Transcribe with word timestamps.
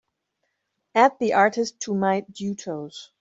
Add 0.95 1.19
the 1.19 1.33
artist 1.35 1.79
to 1.81 1.93
my 1.93 2.21
Duetos. 2.21 3.09